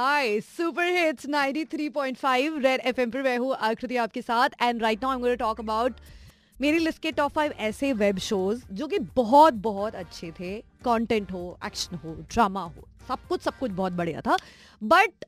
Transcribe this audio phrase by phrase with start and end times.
[0.00, 5.10] Hi, super hits 93.5 red FM पर मैं हूँ, आकृति आपके साथ and right now
[5.10, 5.96] I am going to talk about
[6.60, 11.32] मेरी लिस्ट के टॉप फाइव ऐसे वेब शोज़ जो कि बहुत बहुत अच्छे थे कंटेंट
[11.32, 14.36] हो एक्शन हो ड्रामा हो, सब कुछ सब कुछ बहुत बढ़िया था
[14.82, 15.24] बट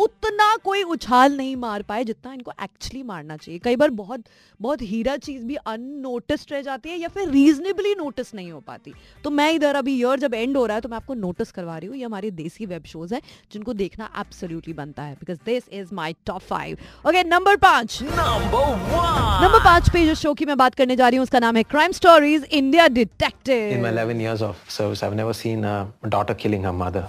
[0.00, 4.22] उतना कोई उछाल नहीं मार पाए जितना इनको एक्चुअली मारना चाहिए। कई बार बहुत
[4.60, 8.92] बहुत हीरा चीज़ भी अननोटिस्ड रह जाती है या फिर रीजनेबली नोटिस नहीं हो पाती।
[9.24, 11.76] तो मैं इधर अभी ईयर जब एंड हो रहा है तो मैं आपको नोटिस करवा
[11.78, 13.20] रही हूँ। ये हमारे देसी वेब शोज़ है
[13.52, 19.64] जिनको देखना एब्सोल्युटली बनता है because this is my top five okay number पाँच। नंबर
[19.64, 21.92] पाँच पे जो शो की मैं बात करने जा रही हूँ उसका नाम है crime
[21.92, 25.76] stories India In my detective 11 years of service, I've never seen a
[26.08, 27.06] daughter killing her mother.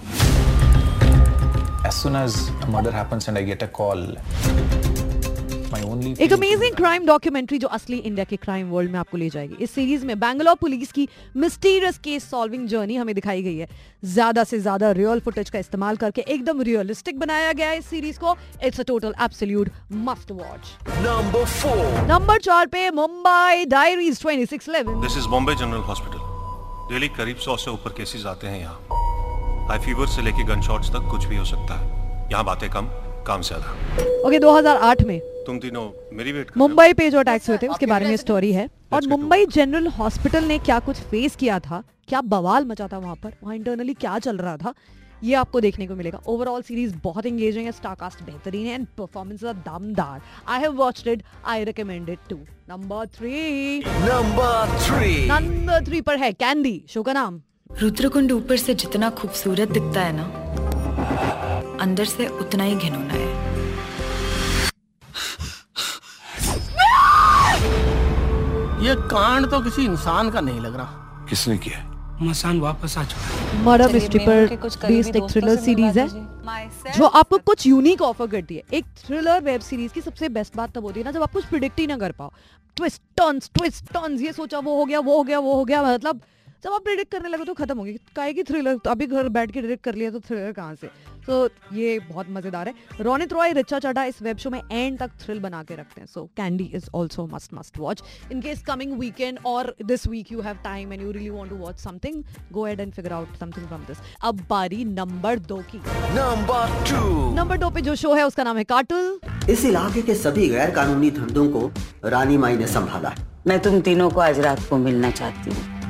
[2.02, 4.00] Soon as a murder happens and I get a call,
[6.20, 9.70] एक अमेजिंग क्राइम डॉक्यूमेंट्री जो असली इंडिया के crime world में आपको ले जाएगी। इस
[9.70, 13.68] series में बैंगलोर पुलिस की मिस्टीरियस केस सॉल्विंग जर्नी हमें दिखाई गई है।
[14.04, 18.18] ज़्यादा से ज़्यादा रियल फुटेज का इस्तेमाल करके एकदम रियलिस्टिक बनाया गया है इस सीरीज़
[18.18, 19.70] को। It's a total absolute
[20.08, 22.08] must watch number four.
[22.08, 27.70] Number चार पे Mumbai diaries 2611 this is Bombay general hospital daily करीब सौ से
[27.70, 29.01] ऊपर केसेस आते हैं यहाँ।
[29.72, 32.86] हाई फीवर से लेके गन शॉट्स तक कुछ भी हो सकता है। यहाँ बातें कम
[33.26, 35.84] काम ज़्यादा। ओके 2008 में तुम तीनों
[36.16, 36.50] मेरी वेट?
[36.56, 40.44] मुंबई पे जो अटैक्स हुए थे उसके बारे में स्टोरी है। और मुंबई जनरल हॉस्पिटल
[40.44, 41.82] ने क्या कुछ फेस किया था?
[42.08, 43.32] क्या बवाल मचा था वहाँ पर?
[43.42, 44.72] वहाँ इंटरनली क्या चल रहा था?
[45.22, 49.44] ये आपको देखने को मिलेगा। ओवरऑल सीरीज़ बहुत एंगेजिंग है स्टारकास्ट बेहतरीन है एंड परफॉर्मेंस
[49.44, 52.36] दमदार। I have watched it I recommend it to
[52.70, 55.16] number three Number three.
[55.30, 57.40] Number three पर है कैंडी शो का नाम।
[57.80, 60.24] रुद्रकुंड ऊपर से जितना खूबसूरत दिखता है ना
[61.82, 63.30] अंदर से उतना ही घिनौना है।
[68.84, 71.88] ये कांड तो किसी इंसान का नहीं लग रहा। किसने किया?
[72.22, 76.08] मसान वापस आ चुका है। मर्डर मिस्ट्री पर बेस्ड एक थ्रिलर सीरीज़ है
[76.96, 80.74] जो आपको कुछ यूनिक ऑफ़र करती है। एक थ्रिलर वेब सीरीज़ की सबसे बेस्ट बात
[80.74, 82.30] तब होती है ना जब आप कुछ प्रिडिक्ट ही ना कर पाओ।
[82.76, 85.82] ट्विस्ट टर्न्स ट्विस्ट टर्न्स ये सोचा वो हो गया वो हो गया वो हो गया
[85.82, 86.20] मतलब
[86.64, 89.28] जब आप प्रिडिक्ट करने लगे तो खत्म होगी। गई काहे की थ्रिलर तो अभी घर
[89.28, 90.90] बैठ के प्रिडिक्ट कर लिया तो थ्रिलर कहाँ से?
[91.26, 95.10] तो ये बहुत मज़ेदार है। रोनित रॉय रिचा चड्ढा इस वेब शो में एंड तक
[95.20, 98.02] थ्रिल बना के रखते हैं। So Candy is also must must watch
[98.32, 101.56] in case coming weekend और this week you have time and you really want to
[101.56, 105.78] watch something go ahead and figure out something from this अब बारी number दो की।
[106.14, 107.34] Number two.
[107.36, 109.18] Number दो पे जो show है उसका नाम है काटुल
[109.50, 111.70] इस इलाके के सभी गैर कानूनी धंधों को
[112.08, 113.14] रानी माई ने संभाला
[113.46, 115.81] मैं तुम तीनों को आज रात को मिलना चाहती हूँ।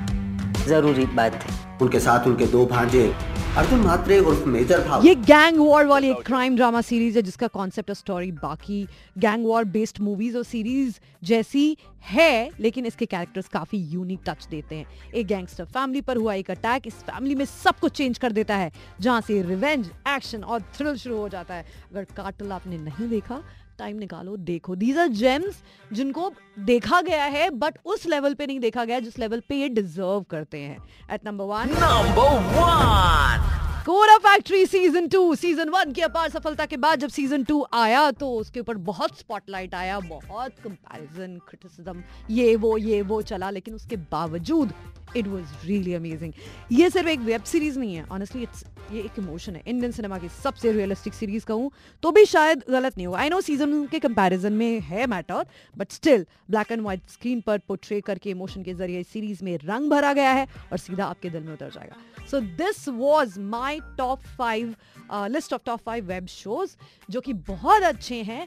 [0.66, 3.12] ज़रूरी बात है। उनके साथ उनके दो भांजे
[3.56, 7.46] अर्जुन म्हात्रे उर्फ़ मेजर भाव। ये गैंग वॉर वाली एक क्राइम ड्रामा सीरीज़ है जिसका
[7.48, 8.86] कॉन्सेप्ट और स्टोरी बाकी
[9.18, 14.76] गैंग वॉर बेस्ड मूवीज़ और सीरीज़ जैसी है लेकिन इसके कैरेक्टर्स काफ़ी यूनिक टच देते
[14.76, 18.32] हैं। एक गैंगस्टर फैमिली पर हुआ एक अटैक इस फैमिली में सब कुछ चेंज कर
[18.32, 18.70] देता है
[19.00, 23.42] जहाँ से रिवेंज एक्शन और थ्रिल शुरू हो जाता है। अगर कार्टल आपने नहीं देखा
[23.78, 25.62] टाइम निकालो देखो दीज आर जेम्स
[25.92, 26.30] जिनको
[26.66, 30.22] देखा गया है बट उस लेवल पे नहीं देखा गया जिस लेवल पे ये डिजर्व
[30.30, 30.78] करते हैं
[31.10, 33.50] at number one Number one.
[33.86, 38.10] Kota factory season two season one की अपार सफलता के बाद जब सीज़न टू आया
[38.10, 43.74] तो उसके ऊपर बहुत स्पॉटलाइट आया बहुत कंपैरिजन क्रिटिसिज्म ये वो ये वो चला लेकिन
[43.74, 44.72] उसके बावजूद
[45.16, 46.32] इट वाज रियली अमेजिंग
[46.72, 48.04] ये सिर्फ़ एक वेब सीरीज़ नहीं है.
[48.12, 49.62] ऑनेस्टली इट्स ये एक इमोशन है.
[49.66, 51.70] इंडियन सिनेमा की सबसे रियलिस्टिक सीरीज़ कहूँ
[52.02, 53.18] तो भी शायद गलत नहीं होगा.
[53.18, 57.58] आई नो सीज़न के कंपैरिजन में है matter but still black and white screen पर
[57.68, 61.42] पोर्ट्रे करके इमोशन के ज़रिए सीरीज़ में रंग भरा गया है और सीधा आपके दिल
[61.42, 61.96] में उतर जाएगा.
[62.30, 64.74] So this was my top five
[65.12, 66.76] list of top five web shows
[67.08, 68.46] जो कि बहुत अच्छे हैं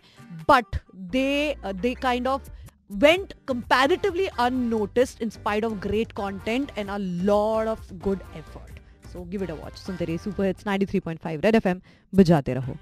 [0.49, 2.49] but they they kind of
[2.89, 8.79] went comparatively unnoticed in spite of great content and a lot of good effort.
[9.11, 9.75] So give it a watch.
[9.75, 11.81] Sunte Super Hits 93.5 Red FM.
[12.13, 12.77] Bajate raho.